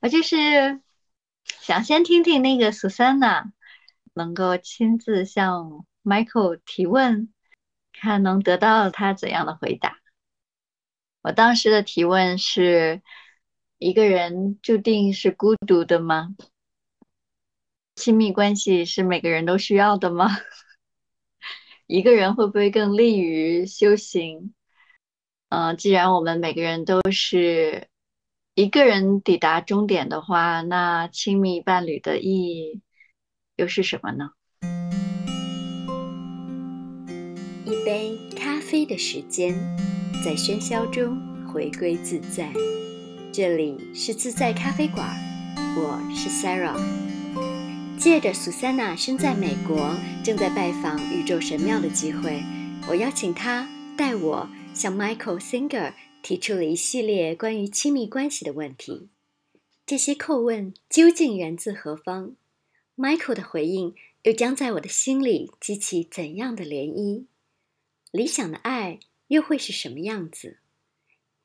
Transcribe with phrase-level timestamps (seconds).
[0.00, 0.80] 我就是
[1.44, 3.52] 想先听听那个 Susanna
[4.14, 7.32] 能够亲自向 Michael 提问，
[7.92, 9.98] 看能得到他怎样的回答。
[11.20, 13.02] 我当时的提问是：
[13.76, 16.34] 一个人注定是孤独的吗？
[17.94, 20.28] 亲密关系是每个人都需要的吗？
[21.86, 24.54] 一个人会不会更利于修行？
[25.50, 27.89] 嗯，既然我们每个人都是
[28.60, 32.82] 一个人抵达终点的话，那亲密伴侣的意义
[33.56, 34.32] 又是什么呢？
[37.64, 39.54] 一杯咖啡的时间，
[40.22, 42.52] 在喧嚣中回归自在。
[43.32, 45.08] 这里是自在咖啡馆，
[45.78, 46.78] 我是 Sarah。
[47.96, 52.42] 借着 Susanna 身在美国，正在拜访宇宙神庙的机会，
[52.86, 53.66] 我邀请她
[53.96, 54.46] 带我。
[54.72, 59.08] 向 Michael Singer 提出了一系列关于亲密关系的问题，
[59.84, 62.36] 这些叩问究竟源自何方
[62.96, 67.24] ？Michael 的回应又将在我的心里激起怎样的涟漪？
[68.10, 70.58] 理想的爱又会是什么样子？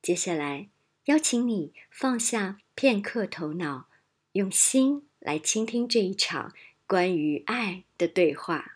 [0.02, 0.70] 接下来，
[1.06, 3.88] 邀请你放下片刻头脑，
[4.34, 6.54] 用心来倾听这一场
[6.86, 8.75] 关于爱的对话。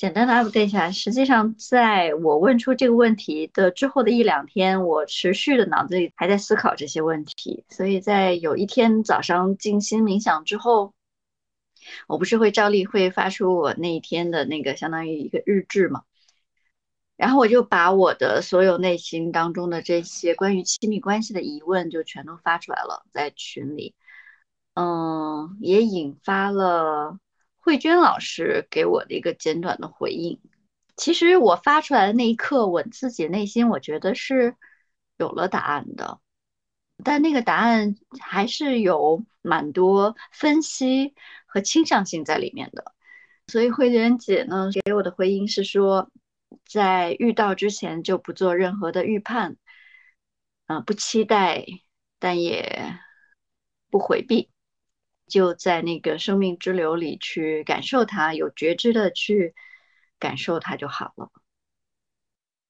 [0.00, 7.66] 简单的 update 一下，实际上在我问出这个问题的之后的一两天，我持续的脑子里还在思考这些问题。
[7.68, 10.94] 所以在有一天早上静心冥想之后，
[12.08, 16.04] 我不是会照例会发出我那一天的那个相当于一个日志嘛，
[17.18, 23.94] 然后我就把我的所有内心当中的这些关于亲密关系的疑问就全都发出来了，在群里，
[24.72, 27.18] 嗯，也引发了。
[27.70, 30.40] 慧娟老师给我的一个简短的回应，
[30.96, 34.56] 其实我发出来的那一刻，我自己内心我觉得是
[35.18, 36.18] 有了答案的，
[37.04, 41.14] 但那个答案还是有蛮多分析
[41.46, 42.92] 和倾向性在里面的。
[43.46, 46.10] 所以慧娟姐呢给我的回应是说，
[46.68, 49.58] 在遇到之前就不做任何的预判，
[50.66, 51.64] 啊，不期待，
[52.18, 52.98] 但也
[53.90, 54.50] 不回避。
[55.30, 59.54] 就在那个生命之流里去感受它，有觉知的去
[60.18, 61.30] 感受它就好了。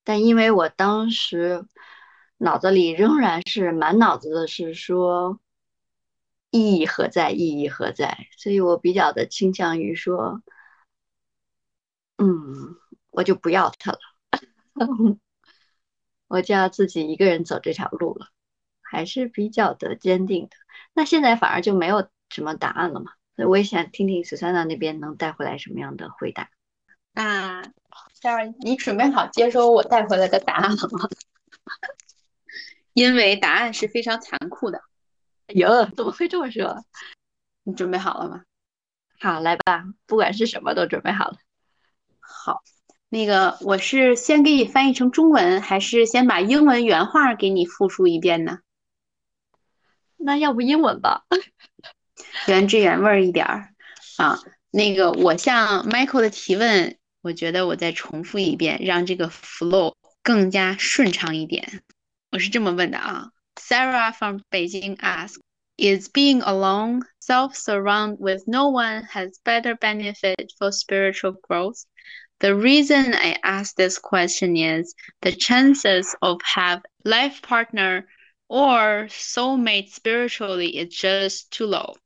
[0.03, 1.65] 但因为我当时
[2.37, 5.39] 脑子里仍然是满脑子的是说
[6.49, 10.41] 意义何在，意义何在，所以我比较的倾向于说，
[12.17, 12.77] 嗯，
[13.09, 13.99] 我就不要它了，
[16.27, 18.27] 我就要自己一个人走这条路了，
[18.81, 20.55] 还是比较的坚定的。
[20.93, 22.09] 那现在反而就没有。
[22.31, 23.11] 什么答案了嘛？
[23.35, 26.49] 所以我也想听听 Susanna 那边能带回来什么样的回答。
[27.13, 27.61] 那
[28.19, 31.09] Sarah，你准备好接收我带回来的答案了吗？
[32.93, 34.81] 因为答案是非常残酷的。
[35.47, 36.83] 哟，怎么会这么说？
[37.63, 38.43] 你准备好了吗？
[39.19, 41.37] 好，来吧，不管是什么都准备好了。
[42.19, 42.63] 好，
[43.09, 48.59] 那个我是先给你翻译成中文，还是先把英文原话给你复述一遍呢？
[50.17, 51.25] 那要不英文吧。
[52.46, 53.74] 原汁原味一点儿
[54.16, 54.38] 啊，
[54.70, 61.82] 那个我向 Michael 的提问，我觉得我再重复一遍，让这个 flow 更加顺畅一点。
[62.30, 65.40] 我是这么问的啊，Sarah from Beijing asked,
[65.76, 71.82] "Is being alone, self-surround with no one, has better benefit for spiritual growth?"
[72.38, 78.06] The reason I ask this question is the chances of have life partner
[78.48, 81.96] or soulmate spiritually is just too low.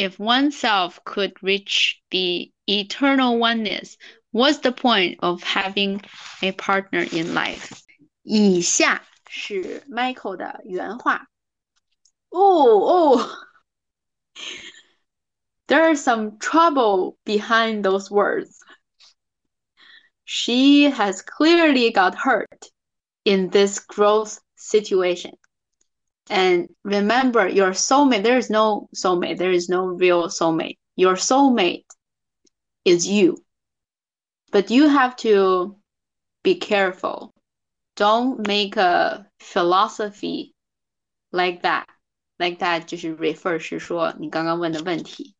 [0.00, 3.96] If oneself could reach the eternal oneness,
[4.30, 6.02] what's the point of having
[6.42, 7.82] a partner in life？
[8.22, 11.28] 以下是 Michael 的原话。
[12.28, 13.28] 哦哦，
[15.68, 18.58] There's some trouble behind those words.
[20.24, 22.70] She has clearly got hurt
[23.24, 25.32] in this growth situation.
[26.30, 30.78] And remember, your soulmate, there is no soulmate, there is no real soulmate.
[30.96, 31.84] Your soulmate
[32.84, 33.36] is you.
[34.50, 35.76] But you have to
[36.42, 37.32] be careful.
[37.96, 40.54] Don't make a philosophy
[41.32, 41.86] like that.
[42.38, 45.34] Like that 就是 refer 是说你刚刚问的问题。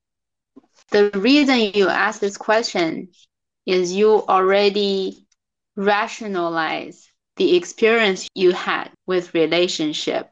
[0.90, 3.08] The reason you ask this question
[3.66, 5.26] is you already
[5.76, 7.06] rationalize
[7.36, 10.28] the experience you had with relationship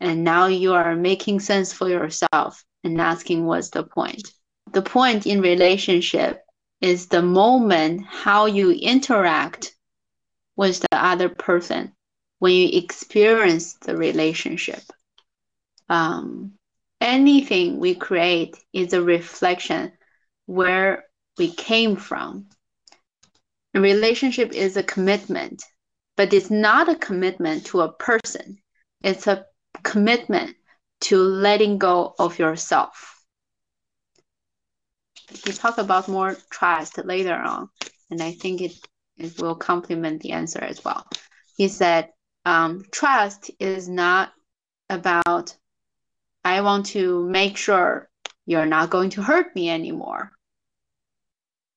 [0.00, 4.32] and now you are making sense for yourself and asking what's the point.
[4.72, 6.42] The point in relationship
[6.80, 9.74] is the moment how you interact
[10.56, 11.92] with the other person
[12.38, 14.82] when you experience the relationship.
[15.88, 16.52] um,
[17.00, 19.92] anything we create is a reflection
[20.46, 21.04] where
[21.38, 22.46] we came from.
[23.74, 25.62] A relationship is a commitment,
[26.16, 28.58] but it's not a commitment to a person.
[29.02, 29.46] It's a
[29.82, 30.56] commitment
[31.02, 33.22] to letting go of yourself.
[35.46, 37.68] We talk about more trust later on,
[38.10, 38.72] and I think it,
[39.16, 41.06] it will complement the answer as well.
[41.56, 42.10] He said,
[42.44, 44.32] um, trust is not
[44.88, 45.56] about,
[46.44, 48.08] I want to make sure
[48.46, 50.32] you're not going to hurt me anymore.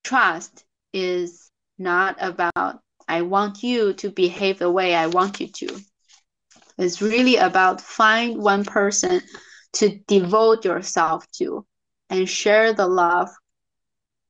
[0.04, 5.80] Trust is not about, I want you to behave the way I want you to.
[6.79, 9.21] It's really about find one person
[9.75, 11.67] to devote yourself to
[12.11, 13.29] and share the love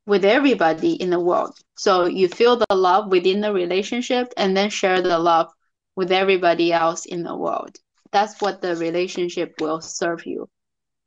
[0.06, 1.55] with everybody in the world.
[1.76, 5.49] So you feel the love within the relationship and then share the love
[5.96, 7.76] with everybody else in the world.
[8.11, 10.49] That's what the relationship will serve you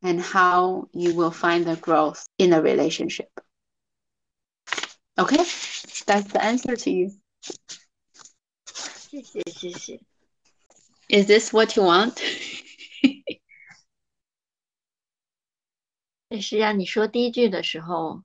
[0.03, 3.29] and how you will find the growth in the relationship.
[5.17, 5.43] Okay,
[6.05, 7.11] that's the answer to you.
[9.11, 9.99] 谢谢谢谢。
[11.08, 12.20] Is this what you want?
[16.28, 18.22] 但是让你说第一句的时候，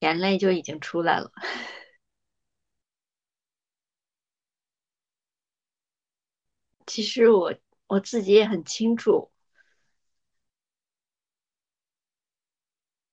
[0.00, 1.30] 眼泪就已经出来了。
[6.86, 7.54] 其实我
[7.86, 9.30] 我自己也很清楚，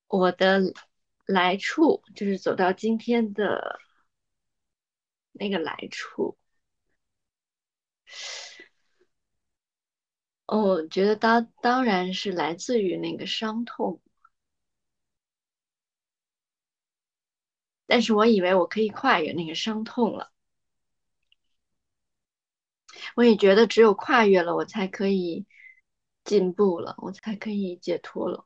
[0.07, 0.59] 我的
[1.27, 3.79] 来处就是走到今天的
[5.33, 6.35] 那个来处。
[10.47, 14.01] 哦，我觉得当当然是来自于那个伤痛，
[17.87, 20.31] 但是我以为我可以跨越那个伤痛了，
[23.15, 25.45] 我也觉得只有跨越了，我才可以
[26.23, 28.45] 进步了，我才可以解脱了。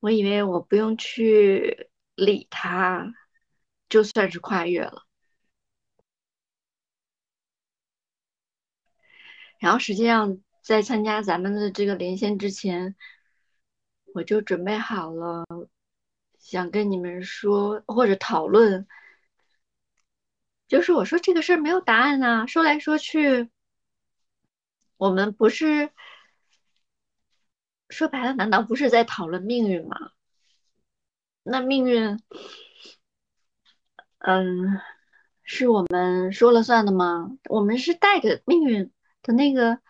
[0.00, 3.12] 我以为我不用去理他，
[3.88, 5.03] 就算是跨越了。
[9.64, 12.94] 然后实际上在参加咱们的这个连线之前，
[14.12, 15.46] 我就准备好了，
[16.38, 18.86] 想跟你们说或者讨论，
[20.68, 23.48] 就是我说这个事儿没有答案啊，说来说去，
[24.98, 25.88] 我们不是
[27.88, 30.10] 说白了，难道不是在讨论命运吗？
[31.42, 32.20] 那命运，
[34.18, 34.78] 嗯，
[35.42, 37.38] 是我们说了算的吗？
[37.48, 38.90] 我们是带着命运。
[39.24, 39.80] 的那个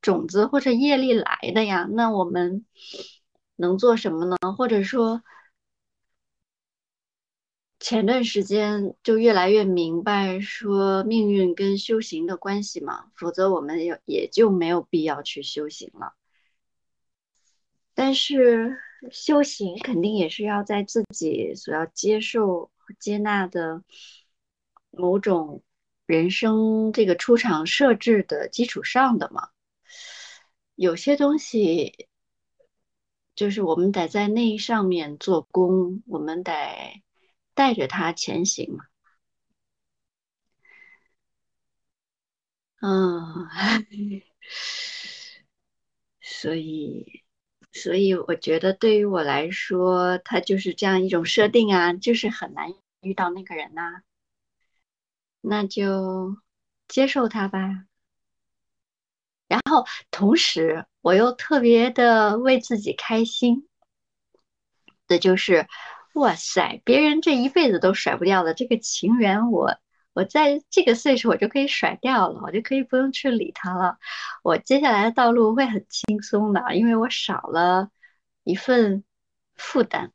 [0.00, 2.64] 种子或者业力来的呀，那我们
[3.56, 4.36] 能做什么呢？
[4.56, 5.22] 或者说，
[7.78, 16.14] 前段时间就越来越明白说命运跟修行的关系嘛，否则我们也也就没有必要去修行了。
[17.94, 18.78] 但是
[19.10, 23.84] 修行肯定也是要在自己所要接受、接纳的
[24.90, 25.62] 某种。
[26.10, 29.50] 人生这个出厂设置的基础上的嘛，
[30.74, 32.08] 有些东西
[33.34, 36.52] 就是我们得在那上面做工，我们得
[37.54, 38.84] 带着它前行嘛。
[42.82, 43.46] 嗯，
[46.22, 47.22] 所以，
[47.72, 54.02] 所以我觉得对于我来说，它就是这样一种设定啊，就是很难遇到那个人呐、
[55.40, 56.36] 那就
[56.88, 57.84] 接受它吧。
[59.48, 63.68] 然后同时，我又特别的为自己开心
[65.08, 65.66] 的就是，
[66.14, 69.76] 哇塞，别人这一辈子都甩不掉的这个情缘，我
[70.12, 73.98] 我在这个岁数我就可以甩掉了，我就可以不用去理他了。
[74.44, 77.90] 我接下来的道路会很轻松的，因为我少了
[78.44, 79.02] 一份
[79.56, 80.12] 负担。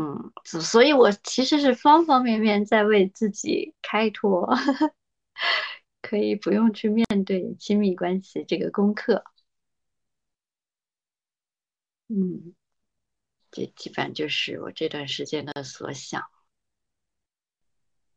[0.00, 4.48] 嗯，所以我其实是方方面面在为自己开拓，
[6.00, 9.22] 可以不用去面对亲密关系这个功课。
[12.08, 12.54] 嗯，
[13.50, 16.22] 这基本就是我这段时间的所想。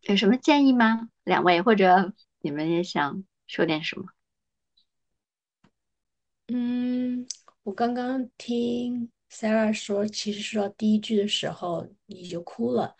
[0.03, 1.09] 有什么建议吗？
[1.25, 4.05] 两位或者你们也想说点什么？
[6.47, 7.27] 嗯，
[7.63, 9.11] 我刚刚听。
[9.33, 12.95] Sarah 说，其实说到第一句的时候你就哭了，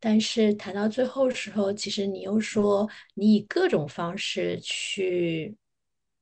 [0.00, 5.54] 但是谈到最后时候，其实你又说你以各种方式去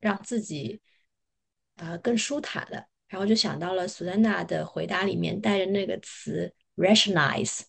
[0.00, 0.80] 让自己
[1.76, 7.60] 呃更舒坦了，然后就想到了苏珊娜的回答里面带着那个词 rationalize，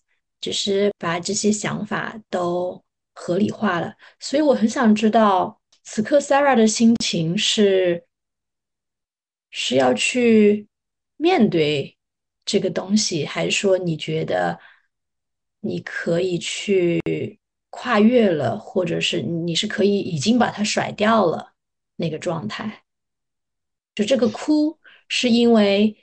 [0.42, 2.84] 就是把这些想法都
[3.14, 3.94] 合理化了。
[4.20, 8.04] 所以我很想知道，此刻 Sarah 的心情是
[9.52, 10.68] 是要去
[11.24, 11.98] 面对
[12.44, 14.60] 这个东西，还是说你觉得
[15.62, 17.40] 你可以去
[17.70, 21.54] 跨越了，或者是你是可以已经把它甩掉了
[21.96, 22.84] 那个状态？
[23.96, 24.78] 就这个哭
[25.08, 25.96] 是因为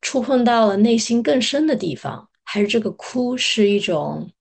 [0.00, 4.32] 触碰到了内心更深的地方，还是这个哭是一种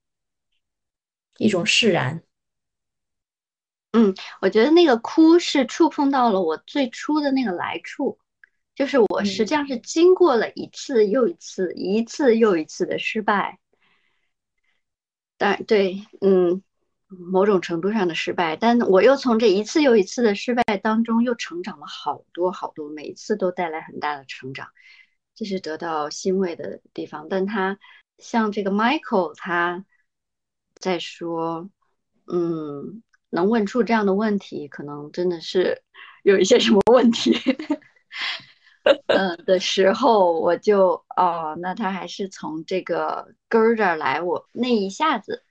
[1.37, 2.23] 一种释然？
[3.91, 8.17] 嗯，我觉得那个哭是触碰到了我最初的那个来处，
[8.77, 13.59] 就是我实际上是经过了一次又一次、一次又一次的失败。
[15.37, 16.63] 但对，嗯。
[17.09, 24.67] 某种程度上的失败，但我又从这一次又一次的失败当中又成长了好多好多，每一次都带来很大的成长，
[25.33, 27.27] 这是得到欣慰的地方。
[27.29, 27.79] 但他
[28.17, 29.85] 像这个 Michael，他
[30.75, 31.69] 在说，
[32.25, 35.81] 嗯，能问出这样的问题，可能真的是
[36.23, 37.39] 有一些什么问题，
[39.07, 45.43] 嗯的时候，我就哦，那他还是从这个根儿这儿来，我那一下子。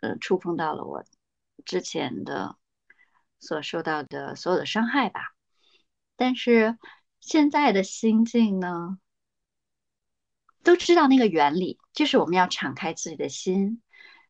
[0.00, 1.04] 呃，触碰到了我
[1.64, 2.56] 之前的
[3.40, 5.34] 所受到的所有的伤害吧。
[6.14, 6.78] 但是
[7.20, 8.98] 现在的心境呢，
[10.62, 13.82] 都知道那个原理，就是我们要敞开自己的心，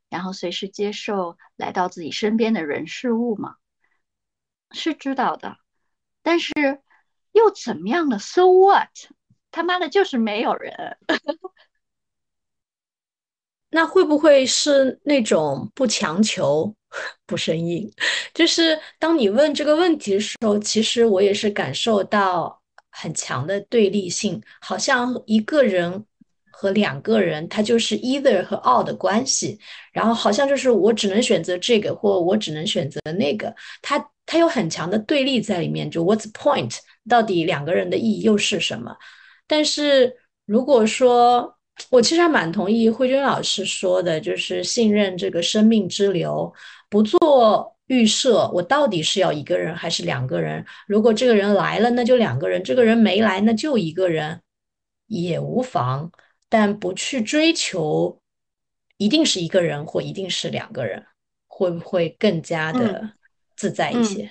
[0.09, 3.57] 然后随时接受来到自己身边的人事物嘛，
[4.71, 5.59] 是知道的。
[6.23, 6.53] 但是
[7.33, 8.89] 又怎么样了？So what？
[9.51, 10.97] 他妈的，就是没有人。
[13.71, 16.75] 那会不会是那种不强求、
[17.27, 17.91] 不生硬？
[18.33, 26.05] 就是当你问这个问题的时候，其实我也是感受到很强的对立性，好像一个人
[26.51, 29.59] 和两个人，他就是 either 和 all 的关系，
[29.93, 35.91] 然后好像就是我只能选择这个，或我只能选择那个，他他有很强的对立在里面。
[35.91, 36.79] 就 What's point？
[37.09, 38.97] 到底两个人的意义又是什么？
[39.47, 41.57] 但是如果说，
[41.91, 46.53] 我其实还蛮同意慧娟老师说的，就是信任这个生命之流，
[46.91, 48.51] 不做预设。
[48.53, 50.65] 我到底是要一个人还是两个人？
[50.87, 54.41] 如果这个人来了，那就两个人；这个人没来，那就一个人，
[55.07, 56.11] 也无妨。
[56.51, 58.19] 但不去追求
[58.97, 61.05] 一定是一个人或一定是两个人，
[61.47, 63.13] 会不会更加的
[63.55, 64.31] 自在一些？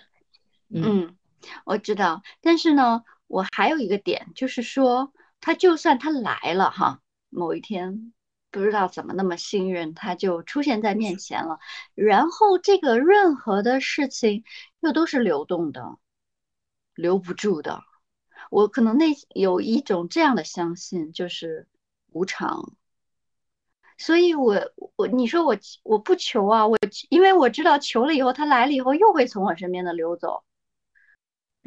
[0.74, 1.16] 嗯，
[1.66, 2.24] 我知道。
[2.42, 7.02] 但是呢，我还有一个点，就是说，他就算他来了，哈。
[7.30, 8.14] 某一天，
[8.52, 11.60] 不知道怎么那么幸运，他就出现在面前了。
[11.94, 14.46] 然后这个任何的事情
[14.80, 15.98] 又都是流动的，
[16.96, 17.84] 留不住的。
[18.50, 21.68] 我可能内有一种这样的相信，就是
[22.12, 22.74] 无常。
[23.98, 26.78] 所以我我你说我我不求啊，我
[27.10, 30.44] 因为我知道求了以后，他来了以后又会从我身边的流走，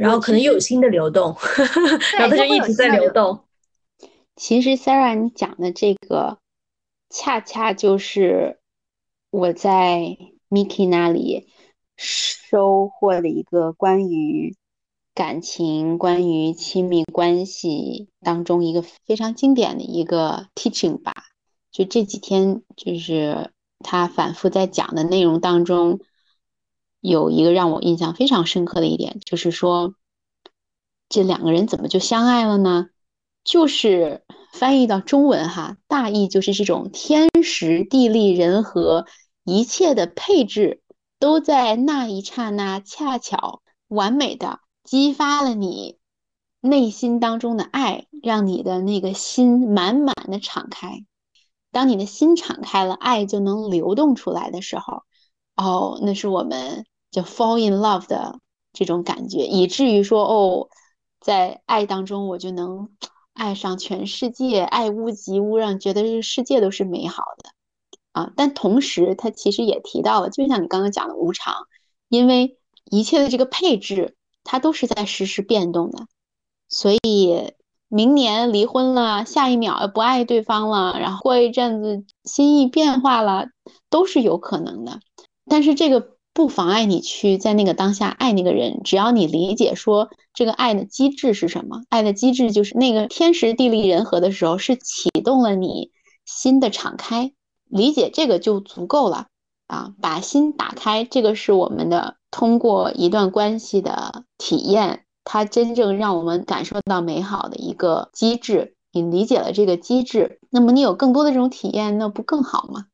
[0.01, 1.37] 然后可能又有新的流动，
[2.19, 3.45] 然后它就一直在流动。
[4.35, 6.39] 其实，Sarah，你讲的这个，
[7.11, 8.59] 恰恰就是
[9.31, 10.17] 我在
[10.49, 11.49] Miki 那里
[11.97, 14.57] 收获的一个关于
[15.15, 21.13] 感情、关于亲密关系当中一个非常经典的一个 teaching 吧。
[21.71, 26.01] 就这几天，就是他反复在讲的内容当中，
[27.01, 29.95] 有一个让我印象非常深刻的一点，就是说，
[31.09, 32.89] 这两个人怎么就相爱了呢？
[33.43, 39.07] 就是翻译到中文哈，大意就是这种天时地利人和，
[39.45, 40.83] 一切的配置
[41.19, 45.97] 都在那一刹那恰巧完美的激发了你
[46.61, 51.07] 内心当中的爱，让你的那个心满满的敞开。
[51.73, 55.05] 当你的心敞开了，爱就能流动出来的时候，
[55.57, 58.39] 哦，那是我们就 fall in love 的
[58.73, 60.69] 这种感觉，以至于说哦，
[61.21, 62.89] 在爱当中我就能。
[63.33, 67.51] 爱上全世界，爱屋及乌，让觉得这个世界都是美好的
[68.13, 68.33] 啊！
[68.37, 71.55] 但同时，他其实也提到了，就像你刚刚讲的无常，
[72.09, 72.59] 因为
[72.91, 74.15] 一切的这个配置，
[74.45, 76.07] 它都是在实时变动的，
[76.69, 77.55] 所以
[77.89, 83.47] 明年离婚了，下一秒不爱对方了，然后过一阵子心意变化了，
[83.89, 85.01] 都是有可能的。
[85.47, 86.19] 但是这个。
[86.41, 91.83] 不妨碍你去在那个当下爱那个人，只要你理解说这个爱的机制是什么。
[91.91, 95.91] 爱的机制就是那个天时地利人和的时候，是启动了你
[96.25, 97.33] 心的敞开。
[97.67, 99.27] 理解这个就足够了
[99.67, 99.93] 啊！
[100.01, 108.77] 把心打开，这个是我们的通过一段关系的体验，它真正让我们感受到美好的一个机制。
[108.93, 112.87] 你理解了这个机制，那么你有更多的这种体验，那不更好吗？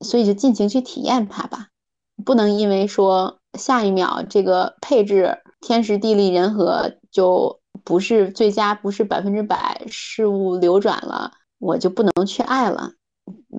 [0.00, 1.68] 所以就尽情去体验它吧。
[2.24, 12.92] 不能因为说下一秒这个配置天时地利人和就不是最佳，不是百分之百，事物流转了，我就不能去爱了。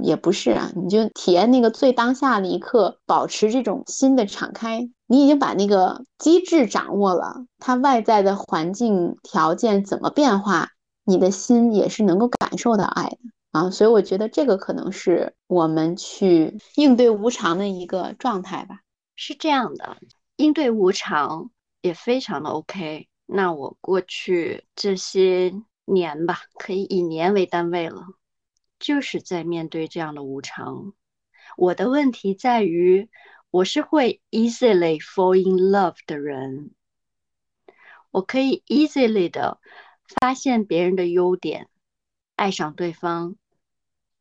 [0.04, 4.88] 也不是啊，你就体验那个最当下的一刻，保持这种心的敞开。
[5.08, 10.70] 你已经把那个机制掌握了，它外在的环境条件怎么变化，
[11.04, 13.18] 你的心也是能够感受到爱的
[13.56, 13.70] 啊。
[13.70, 18.82] 所以我觉得这个可能是我们去应对无常的一个状态吧。
[19.16, 19.98] 是这样的，
[20.36, 23.08] 应对无常也非常的 OK。
[23.26, 25.54] 那我过去这些
[25.86, 28.04] 年吧，可以以年为单位了。
[28.78, 30.94] 就是在面对这样的无常，
[31.56, 33.10] 我的问题在于，
[33.50, 36.72] 我是会 easily fall in love 的人，
[38.12, 39.60] 我可以 easily 的
[40.20, 41.70] 发现别人的优点，
[42.36, 43.38] 爱上对方，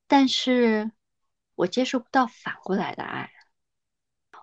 [0.07, 0.91] 但是
[1.55, 3.31] 我接受不到反过来的爱，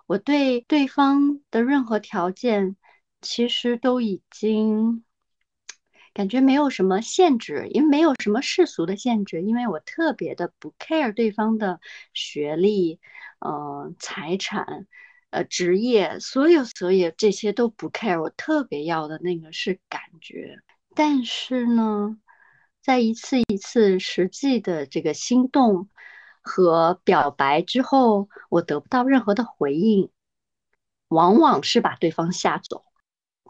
[0.06, 2.76] 我对对方的任何条件，
[3.20, 5.04] 其实都已经。
[6.14, 11.80] 感觉没有什么限制，因为没有什么世俗的限制，因为我特别的不 care 对方的
[12.12, 13.00] 学历、
[13.38, 14.86] 呃财产、
[15.30, 18.20] 呃职业，所有所有这些都不 care。
[18.20, 20.58] 我特别要的那个是感觉。
[20.94, 22.18] 但是呢，
[22.82, 25.88] 在一次一次实际的这个心动
[26.40, 30.10] 和表白之后，我得不到任何的回应，
[31.08, 32.84] 往往是把对方吓走。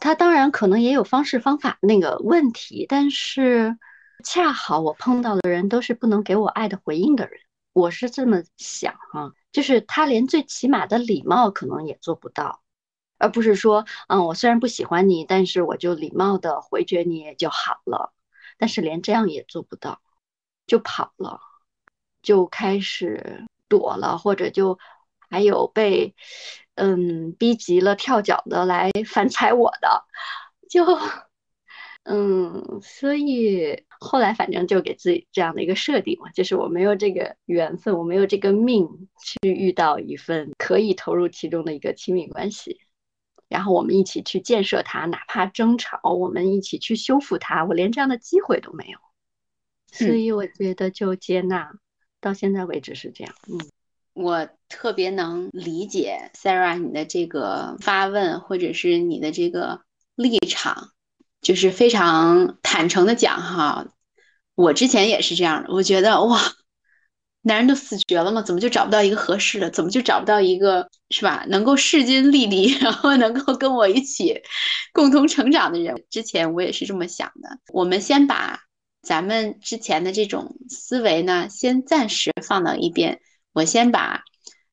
[0.00, 3.78] 他当然可能也有方式方法那个问题，但是
[4.24, 7.40] 恰好我碰到的人都是不能给我爱的回应的人，
[7.72, 12.62] 我是这么想哈，就是他连最起码的礼貌可能也做不到，
[13.16, 18.12] 而不是说，嗯，我虽然不喜欢你，但是我就礼貌的回绝你也就好了，
[18.62, 20.00] 但是连这样也做不到，
[20.68, 21.40] 就跑了，
[22.22, 24.78] 就开始躲了，或者就
[25.18, 26.14] 还有被。
[26.74, 30.06] 嗯，逼急了跳脚的来 反踩我的，
[30.70, 30.82] 就
[32.04, 38.88] 嗯，所以后来反正就给自己这样的一个设定嘛，就是我没有这个缘分，我没有这个命
[39.22, 42.80] 去遇到一份可以投入其中的一个亲密关系，
[43.52, 48.98] 然后我们一起去建设它，哪怕争吵，我们一起去修复它，我连这样的机会都没有，
[49.92, 51.72] 所以我觉得就接纳，
[52.20, 53.60] 到现在为止是这样，嗯。
[54.14, 59.80] 我特别能理解 Sarah 你的这个发问，或者是你的这个
[60.16, 60.90] 立场，
[61.40, 63.86] 就是非常坦诚的讲哈。
[64.54, 66.38] 我之前也是这样的，我觉得哇，
[67.42, 68.40] 男人都死绝了吗？
[68.40, 69.68] 怎么就找不到一个合适的？
[69.70, 71.44] 怎么就找不到一个是吧？
[71.48, 74.40] 能够势均力敌， 然后能够跟我一起
[74.92, 76.04] 共同成长的人？
[76.08, 77.58] 之前我也是这么想的。
[77.72, 78.60] 我们先把
[79.02, 83.20] 咱们之前的这种思维呢，先暂时放到一边。
[83.52, 84.22] 我先把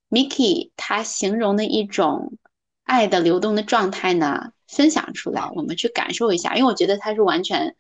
[0.10, 2.38] Miki 他形容的一种
[2.84, 7.76] 爱的流动的状态呢分享出来，我们去感受一下，因为我觉得它是完全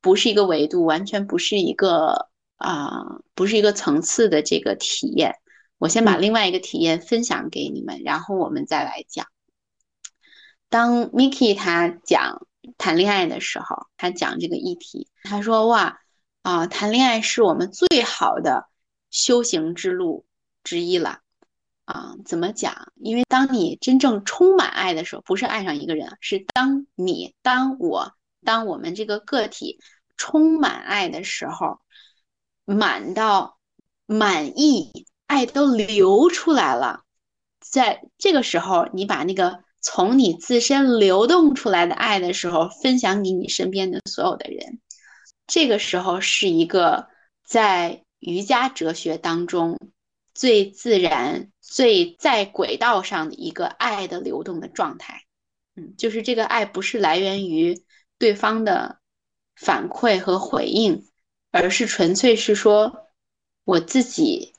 [0.00, 2.27] 不是一个维度，完全不是一个
[2.58, 5.36] 啊，不是一个层次的这个体验。
[5.78, 9.26] 我先把另外一个体验分享给你们，然后我们再来讲。
[10.68, 15.98] 当 Mickey 他讲谈恋爱的时候，他讲这个议题，他说：“哇
[16.42, 18.68] 啊，谈恋爱是我们最好的
[19.10, 20.26] 修行之路。”
[20.64, 21.20] 之一了，
[21.86, 22.92] 啊，怎么讲？
[22.96, 28.12] 因为当你真正充满爱的时候，不是爱上一个人，是当你、当我、
[28.44, 29.80] 当我们这个个体
[30.18, 31.80] 充满爱的时候，
[32.76, 33.58] 满到
[34.06, 37.02] 满意，爱都流出来了。
[37.60, 44.80] 在这个时候，你把那个从你自身流动出来的爱的时候，分享给你身边的所有的人，
[45.46, 47.08] 这个时候是一个
[47.44, 49.78] 在瑜伽哲学当中。
[50.34, 55.24] 最自然、最在轨道上的一个爱的流动的状态，
[55.74, 57.82] 嗯，就是这个爱不是来源于
[58.18, 59.00] 对方的
[59.56, 61.08] 反馈和回应，
[61.60, 63.08] 而是纯粹是说
[63.64, 64.54] 我自己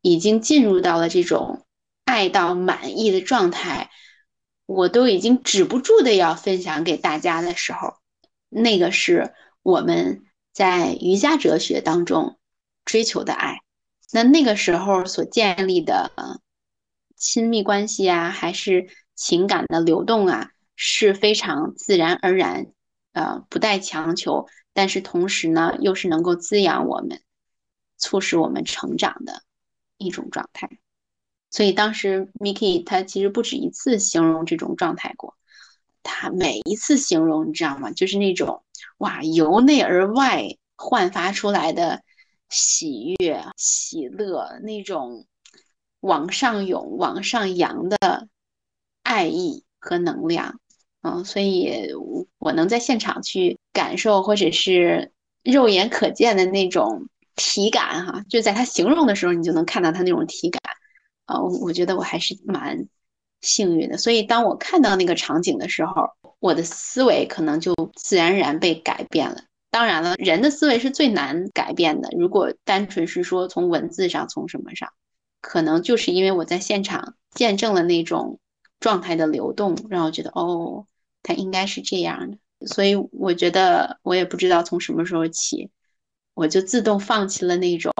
[0.00, 1.66] 已经进入到了这种
[2.04, 3.90] 爱到满意的状态，
[4.66, 7.94] 我都已经止不住的要分享给大家的时候，
[8.48, 10.22] 那个是我们
[10.52, 12.38] 在瑜伽哲学当中
[12.84, 13.60] 追求的爱。
[14.12, 16.12] 那那个时候所建立的
[17.16, 22.68] 亲密关系啊，还是情感的流动啊，是非常自然而然，
[23.12, 24.46] 呃，不带强求，
[24.78, 27.20] 但是同时呢，又是能够滋养我们、
[27.96, 29.42] 促使我们成长的
[29.96, 30.70] 一种状态。
[31.50, 35.36] 所以当时 Miki 他其实不止一次形容这种状态过，
[36.04, 37.90] 他每一次形容，你知道吗？
[37.90, 38.62] 就是那种
[38.98, 40.44] 哇，由内而外
[40.76, 42.04] 焕发出来的。
[42.48, 45.26] 喜悦、喜乐那种
[46.00, 48.28] 往上涌、往上扬的
[49.02, 50.58] 爱意和能量。
[51.02, 51.92] 嗯，所以
[52.38, 55.12] 我能在现场去感受，或者是
[55.44, 60.60] 肉眼可见的那种体感哈，就在他形容的时候，你就能看到他那种体感。
[61.26, 62.88] 啊，我觉得我还是蛮
[63.42, 63.98] 幸运的。
[63.98, 66.08] 所以当我看到那个场景的时候，
[66.40, 69.42] 我的思维可能就自然而然被改变了。
[69.70, 72.08] 当然了，人的思维是最难改变的。
[72.18, 74.88] 如果单纯是说从文字上，从什么上，
[75.42, 78.40] 可能就是因为我在现场见证了那种
[78.80, 80.86] 状态的流动，让我觉得哦，
[81.22, 82.38] 它应该是这样的。
[82.66, 85.70] 所以我觉得我也不知道从什么时候起，
[86.34, 87.92] 我就自动放弃了那种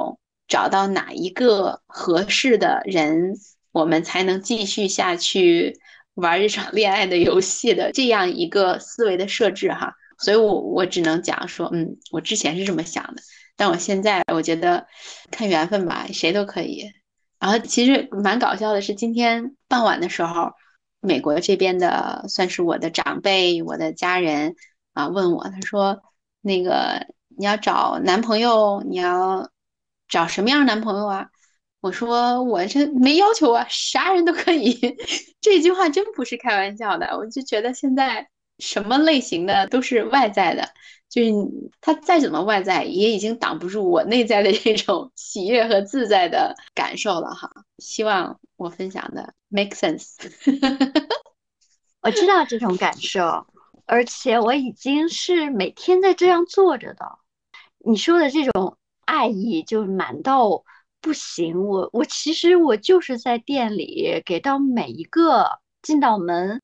[0.49, 3.35] 找到哪一个合适的人，
[3.73, 5.79] 我们才能继续下去
[6.15, 9.95] 玩一场恋爱的游戏的这样一个思维的设置哈。
[10.19, 13.23] 所以，我我只能讲说，嗯，我之前是这么想的，
[13.57, 14.85] 但我现在我觉得
[15.31, 16.91] 看缘分吧，谁都可以。
[17.39, 20.51] 然后，其实蛮搞笑的是，今天傍晚的时候，
[21.01, 24.55] 美国这边的算是我的长辈、我的家人
[24.93, 26.03] 啊，问我，他说，
[26.41, 29.51] 那个你要找男朋友，你要
[30.09, 31.29] 找什么样的男朋友啊？
[31.81, 34.97] 我说我这没要求啊，啥人都可以。
[35.41, 38.29] 这句话真不是开玩笑的，我就觉得现在。
[38.61, 40.69] 什么类型的都是外在的，
[41.09, 41.31] 就是
[41.81, 47.49] 他再怎么外在，也已经挡不住我内在的这种喜悦和自在的感受了哈。
[47.79, 50.17] 希望我分享的 make sense。
[52.03, 53.47] 我知道这种感受，
[53.87, 57.19] 而且我已经是每天在这样做着的。
[57.79, 60.65] 你说的这种爱意就满到
[61.01, 66.61] 不行，我我其实我就是在店里给到每一个进到门。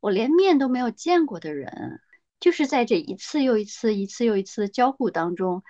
[0.00, 2.00] 我连面都没有见过的人，
[2.40, 5.62] 就是在这一次又一次、一次又一次的交互当中，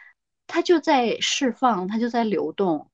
[0.47, 2.91] 他就在释放，他就在流动。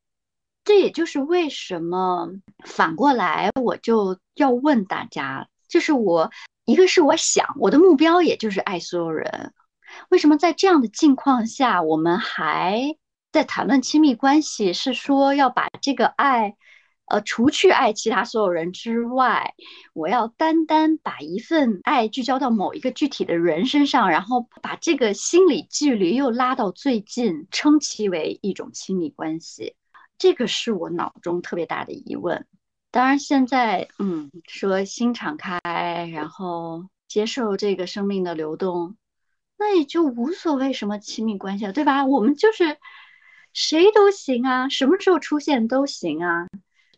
[0.71, 2.29] 这也就是为什么
[2.65, 6.31] 反过来，我就要问大家，就是我
[6.65, 9.53] 一个是我想我的目标，也就是爱所有人。
[10.11, 12.95] 为什么在这样的境况下，我们还
[13.33, 14.73] 在谈论亲密关系？
[14.73, 16.55] 是说要把这个爱？
[17.07, 19.55] 呃，除去爱其他所有人之外，
[19.93, 29.75] 我要单单把一份爱聚焦到某一个具体的人身上，然后把这个心理距离又拉到最近，称其为一种亲密关系。
[30.21, 32.47] 这个是我脑中特别大的疑问。
[32.93, 35.61] 当然，现在嗯，说心敞开，
[36.13, 38.97] 然后接受这个生命的流动，
[39.59, 42.05] 那也就无所谓什么亲密关系了，对吧？
[42.05, 42.77] 我们就是
[43.55, 46.49] 谁都行啊，什么时候出现都行啊。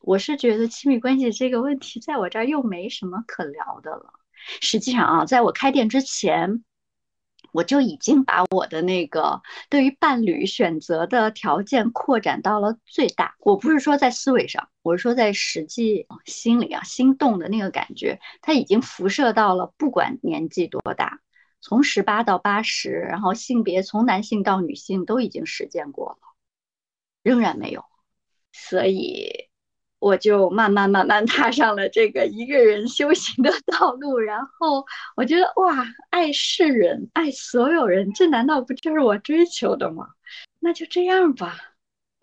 [0.01, 4.13] 我是觉得亲密关系这个问题，在我这儿又没什么可聊的了。
[4.61, 6.65] 实际上啊，在我开店之前，
[7.53, 13.37] 我就已经把我的那个对于伴侣选择的条件扩展到了最大。
[13.41, 21.21] 我不是说在思维上，我是说在实际心里啊，心动的那个感觉，它已经辐射到了不管年纪多大，
[21.61, 26.19] 从十八到八十，然后性别从男性到女性都已经实践过了，
[27.23, 27.85] 仍然没有，
[28.53, 29.52] 所以。
[30.03, 34.85] 我就慢慢慢慢踏上了这个一个人修行的道路，然后
[35.15, 40.09] 我觉得哇，爱世人，爱所有人，这难道不就是我追求的吗？
[40.59, 41.57] 那就这样吧。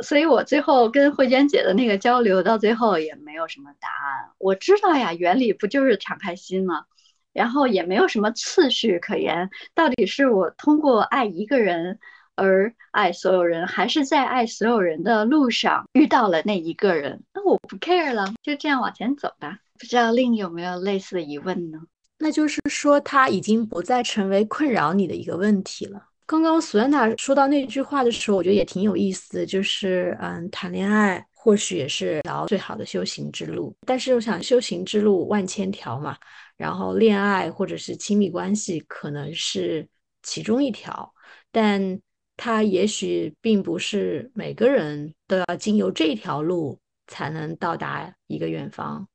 [0.04, 4.30] 所以我最后跟慧娟姐的那个交流，到最后也没有什么答案。
[4.40, 6.84] 我知道呀，原理不就是敞开心吗？
[7.32, 11.98] 然后也没有什么次序可言，到底是我通过爱一个人。
[12.40, 19.60] 而爱所有人，还是在爱所有人的路上遇到了那一个人，那我不 care 了，就这样往前走吧。
[19.78, 21.80] 不知道另有没有类似的疑问呢？
[22.18, 26.04] 那就是说，他已经不再成为困扰你的一个问题了。
[26.26, 36.18] 刚刚苏安娜说到那句话的时候，我觉得也挺有意思，就是嗯，谈恋爱或许也是条最好的修行之路，但是我想修行之路万千条嘛，
[36.58, 39.88] 然后恋爱或者是亲密关系可能是
[40.24, 41.14] 其中一条，
[41.52, 42.00] 但。
[42.42, 49.06] 他也许并不是每个人都要经由这条路才能到达一个远方。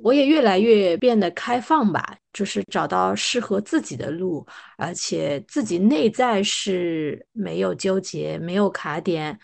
[0.00, 4.46] 我也越来越变得开放吧，就是找到适合自己的路，
[4.78, 9.36] 而且自己内在是没有纠结、没有卡点、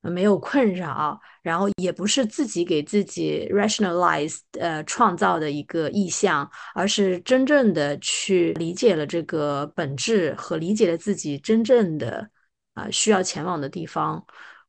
[0.00, 12.30] 没有困扰，然后也不是自己给自己 rationalize 呃创造的一个意向，而是真正的去理解了这个本质和理解了自己真正的。
[12.74, 14.24] 啊，需要前往的地方，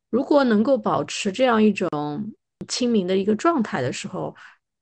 [0.10, 1.90] 如果能够保持这样一种
[2.68, 4.36] 清明的一个状态的时候，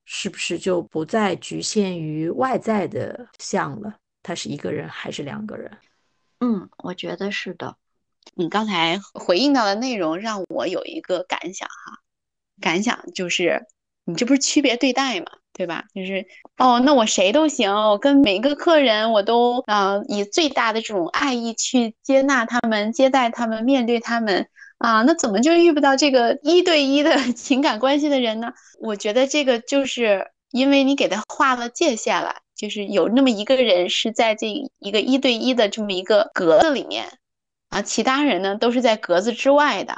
[0.05, 3.95] 是不是就不再局限于外在的像了？
[4.23, 5.77] 他是一个人还是两个人？
[6.39, 7.77] 嗯，我觉得是的。
[8.35, 11.99] 你刚才回应到的内容让我有一个感想哈，
[12.59, 13.65] 感想就是，
[14.03, 15.25] 你这不是区别对待吗？
[15.53, 15.83] 对吧？
[15.93, 16.25] 就是
[16.57, 28.53] 哦，那我谁都行，我跟每个客人我都啊以最大的这种爱意去接纳他们、接待他们、面对他们啊，那怎么就遇不到这个一对一的 情感关系的人呢？
[28.79, 34.47] 我觉得这个就是因为你给他画了界限了，就是有那么一个人是在这
[34.79, 37.05] 一个一对一的这么一个格子里面
[37.69, 39.95] 啊，其他人呢都是在格子之外的。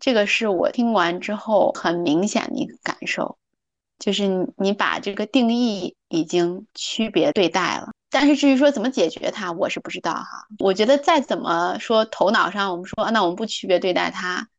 [0.00, 3.38] 这个是我听完之后很明显的一个感受。
[4.04, 10.46] 就是你，把这个定义已经区别对待了，但是至于说怎么解决它，我是不知道哈。
[10.58, 14.50] 我觉得再怎么说头脑上，我们说那我们不区别对待它，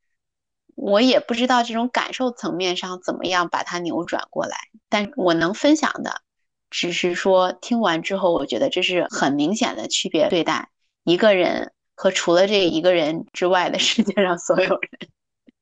[0.74, 4.58] 我也不知道这种感受层面上怎么样把它扭转过来。
[4.90, 6.24] 但我能分享的，
[6.72, 10.70] 只是说听完之后，我觉得这是很明显的区别对待
[11.04, 15.10] 一个人和除了这一个人之外的世界上所有人，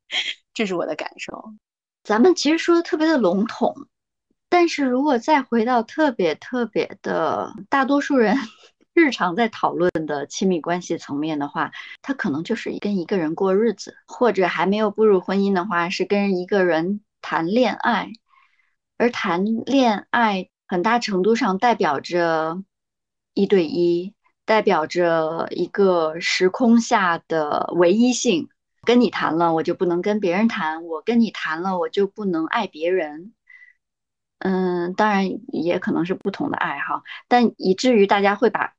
[0.56, 1.54] 这是我的感受。
[2.04, 3.88] 咱们其实说的特别的笼统，
[4.50, 8.38] 但是如果再回到特别特别的大多数人
[8.94, 18.12] 日常在讨论的亲密关系层面的话，他可能就是跟一个人过日子，或者还没有步入婚姻的话，是跟一个人谈恋爱。
[18.98, 22.62] 而谈恋爱很大程度上代表着
[23.34, 24.14] 一对一，
[24.46, 28.50] 代表着一个时空下的唯一性。
[28.86, 33.34] 跟你谈了，我就不能跟别人谈；我跟你谈了，我就不能爱别人。
[34.40, 38.74] 嗯，当然也可能是不同的爱哈，但以至于大家会把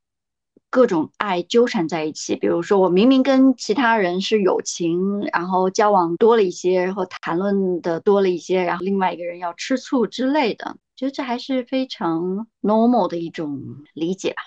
[0.69, 2.35] 各种爱纠缠在一起。
[2.35, 13.59] 比如说，我明明跟其他人是友情，然后交往多了一些，然后谈论的多了一些，然后另外一个人要吃醋之类的，觉得这还是非常 normal 的一种
[13.93, 14.43] 理解吧。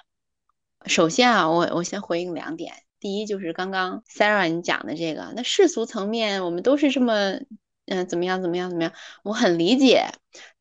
[0.86, 2.72] 首先啊，我我先回应两点。
[3.00, 7.40] 第一就是刚刚 Sarah 你讲的这个，那世俗层面我们都是这么，
[7.86, 10.06] 嗯，怎么样怎么样怎么样，我很理解。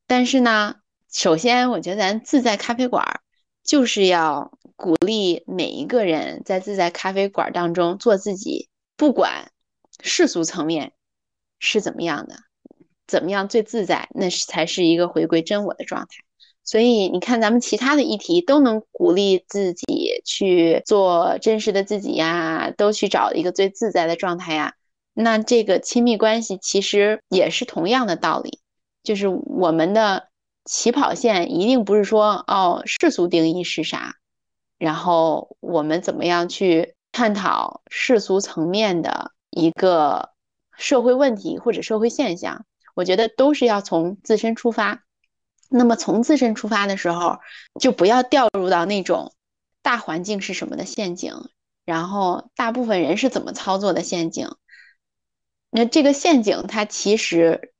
[0.06, 0.76] 但是呢，
[1.10, 3.20] 首先我觉得咱自在咖啡馆
[3.64, 9.50] 就是要鼓励每一个人在自在咖啡馆当中做自己，不管
[10.00, 10.92] 世俗层面
[11.58, 12.36] 是怎么样的，
[13.06, 16.08] 怎么样最自在，那是才是一个回归真我的状态。
[16.68, 24.74] 所以你看，咱们其他的议题都能鼓励自己去做真实的自己呀，都去找一个最自在的状态呀。
[25.14, 28.60] 那这个亲密关系其实也是同样的道理，
[29.02, 30.28] 就是我们的
[30.66, 34.16] 起跑线一定不是说哦世俗定义是啥，
[34.76, 40.32] 然后我们怎么样去探讨世俗层面的一个
[40.76, 45.04] 社会问题或者社会现象，我觉得都是要从自身出发。
[45.68, 47.38] 那么从自身出发的时候，
[47.80, 49.34] 就不要掉入到那种
[49.82, 51.34] 大环境是什么的陷阱，
[51.84, 54.48] 然后大部分人是怎么操作的陷阱。
[55.70, 57.72] 那这个陷阱它其实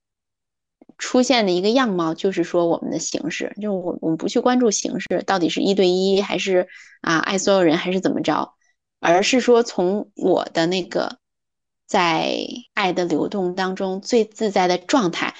[0.98, 6.68] 出现的一个样貌，就是说我们的形式，就我我们不去关注形式到底是一对一还是
[7.00, 8.52] 啊爱所有人还是怎么着，
[9.00, 11.18] 而是说从我的那个
[11.86, 12.36] 在
[12.74, 15.34] 爱的流动当中最自在的状态。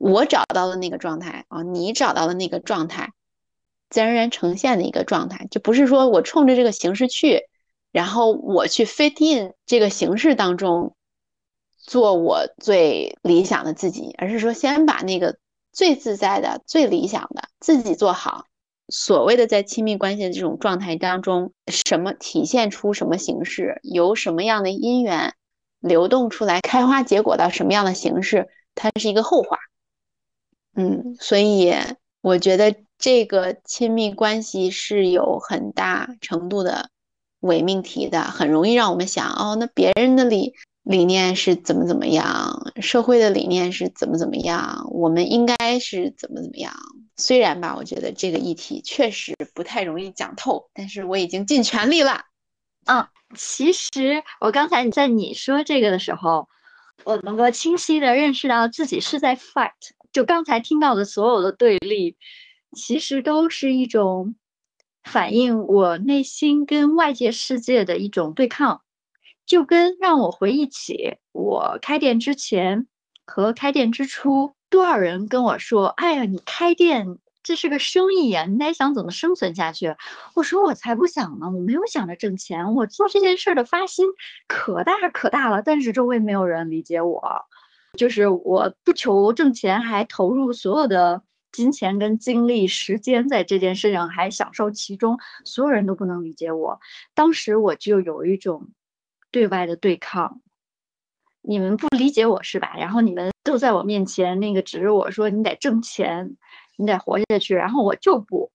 [0.00, 3.12] 我找到了那个状态啊，你找到了那个状态，
[3.90, 7.42] 自然而然呈现的一个状态，就不是说我冲着这个形式去，
[7.92, 10.96] 然后我去 fit in 这个形式当中
[11.76, 15.36] 做我最理想的自己，而是说先把那个
[15.70, 18.46] 最自在的、最理想的自己做好。
[18.88, 25.34] 所谓的在亲密关系的这种状态当中，什么体现出什么形式，由什么样的因缘
[25.78, 29.58] 流动出来，开花结果到什么样的形式，它是一个后话。
[30.74, 31.72] 嗯，所以
[32.20, 36.90] 我觉得这个亲密关系是有很大程度的
[37.40, 46.72] 伪命题的，很容易让我们想哦，那别人的理理念是怎么怎么样，社会的理念是怎么怎么样，我们应该是怎么怎么样。
[47.16, 52.22] 虽然吧，我觉得这个议题确实不太容易讲透，但是我已经尽全力了。
[52.86, 53.06] 嗯，
[53.36, 56.48] 其实我刚才在你说这个的时候，
[57.04, 59.70] 我能够清晰的认识到自己是在 fight。
[60.12, 62.16] 就刚才听到的所有的对立，
[62.72, 64.34] 其实都是一种
[65.04, 68.82] 反映我内心跟外界世界的一种对抗。
[69.46, 72.86] 就跟让我回忆起我开店之前
[73.26, 79.96] 和开店之初，多少人跟我说：“哎呀，你开店这是个生意呀，你得想怎么生存下去。”
[80.36, 84.06] 我说：“我才不想呢，我没有想着挣钱，我做这件事的发心
[84.46, 87.20] 可大可大了，但是周围没有人理解我。”
[87.98, 91.22] 就是我不求挣钱，还投入所有的
[91.52, 96.80] 金钱跟精力、时间在这件事上，还享受其中，所有人都不能理解我。
[97.14, 98.68] 当时我就有一种
[99.30, 100.40] 对外的对抗，
[101.42, 102.74] 你们不理解我是吧？
[102.78, 106.36] 然后你们都在我面前那个指着我说你得挣钱，
[106.76, 108.50] 你得活下去，然后我就不，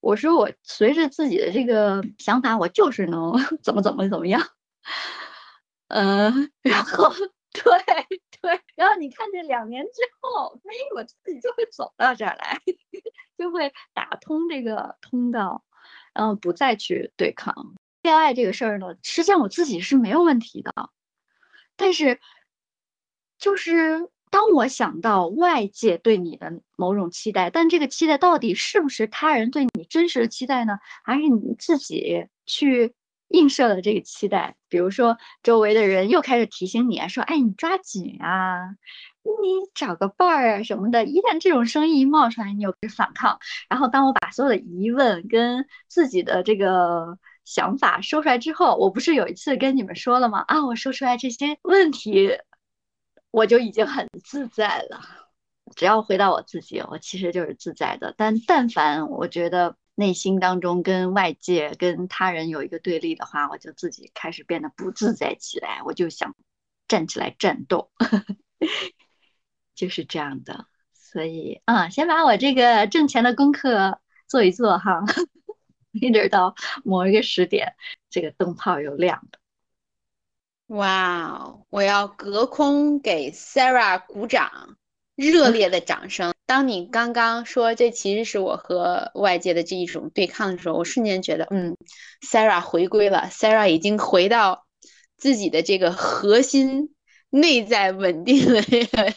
[0.00, 4.42] 我说我随着自己的这个想法，我就是能 怎么怎么怎么样，
[5.88, 7.12] 嗯， 然后
[7.54, 7.62] 对
[8.40, 12.58] 对，然后你看这两年之后，哎，我自己就会走到这儿来，
[13.36, 15.64] 就会打通这个通道，
[16.14, 17.74] 然后不再去对抗。
[18.02, 20.90] 恋爱这个事儿呢，实际上我自己是没有问题的，
[21.76, 22.20] 但是
[23.38, 30.78] 就是当我想到外界对你的某种期待，但这个期待到底是不是他人对你真实的期待呢？
[31.04, 32.94] 还是你自己去
[33.32, 34.56] 映射了这个期待？
[34.68, 38.70] 比如说周围的人又开始提醒你啊，说：“哎，你抓紧啊，
[39.22, 43.38] 你找个伴儿啊什么的。”一旦这种声音一冒出来，你又开始反抗。
[43.68, 47.18] 然后当我把所有的疑问跟自己的这个。
[47.44, 50.44] 想法说出来之后，我不是有一次跟你们说了吗？
[50.46, 52.38] 啊，我说出来这些问题，
[53.32, 55.00] 我就已经很自在了。
[55.74, 58.14] 只要回到我自己，我其实就是自在的。
[58.16, 65.82] 但但凡我觉得内心当中跟外界、跟他人有一个对立的话，我就自己开始变得不自在起来。
[65.84, 66.34] 我就想
[66.88, 67.90] 站起来战斗，
[69.74, 70.66] 就是这样的。
[70.92, 75.04] 所以啊，先把我这个挣钱的功课做一做哈。
[75.92, 77.74] 一直到某一个时点，
[78.08, 79.38] 这个灯泡又亮了。
[80.68, 81.66] 哇哦！
[81.68, 84.78] 我要隔空给 Sarah 鼓掌，
[85.16, 86.32] 热烈的掌声。
[86.52, 91.78] 当你刚刚说这其实是我和外界的这一种对抗的时候，我瞬间觉得，嗯
[92.20, 94.66] ，Sarah 回归了，Sarah 已经回到
[95.16, 96.94] 自己的这个核心、
[97.30, 99.10] 内在稳定的这个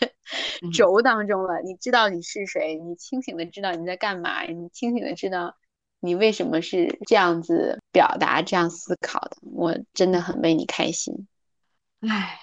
[0.73, 1.59] 轴当中了。
[1.65, 5.57] 你知道你是谁，你清醒的知道你在干嘛，你清醒的知道。
[5.99, 9.35] 你为什么是这样子表达、这样思考的？
[9.41, 11.27] 我真的很为你开心。
[11.99, 12.39] 哎，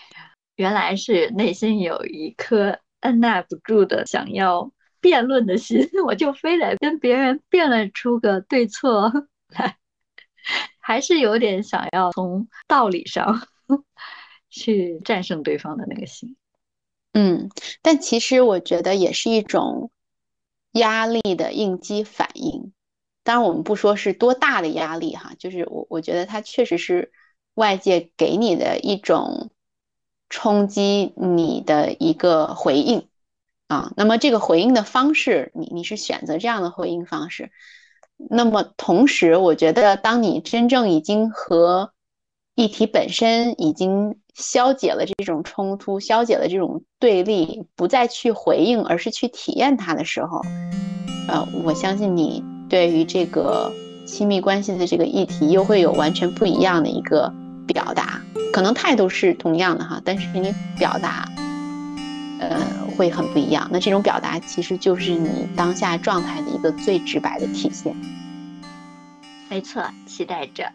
[0.56, 4.70] 原来是内心有一颗按捺不住的想要
[5.02, 9.12] 辩论的心， 我就非得跟别人辩论出个对错
[9.48, 9.76] 来，
[10.80, 13.46] 还是有点想要从道理上
[14.48, 16.36] 去战胜对方的那个心。
[17.12, 17.50] 嗯，
[17.82, 19.90] 但其实我觉得也是一种
[20.72, 22.72] 压力的应激反应。
[23.24, 27.12] 当然，我们不说是多大的压力哈，就是我我觉得它确实是
[27.54, 29.50] 外界给你的一种
[30.30, 33.08] 冲击你的一个回应
[33.72, 33.92] 啊。
[33.96, 37.50] 那么这个回应的方式，你你是选择这样的回应方式。
[38.30, 41.92] 那么同时，我觉得当你真正已经和
[42.54, 50.40] 议题本身已经消解了这种冲突，消解了这种对立，不再去回应，而是去体验它的时候，
[51.28, 52.44] 呃，我相信你。
[52.68, 53.70] 对于这个
[54.06, 57.30] 亲密关系的这个议题，又会有完全不一样的一个
[57.66, 58.18] 表达，
[58.50, 61.28] 可能态度是同样的哈，但是你表达，
[62.48, 63.68] 呃，会很不一样。
[63.72, 67.94] 那这种表达其实就是你当下状态的一个最直白的体现。
[69.48, 70.72] 没错，期待着。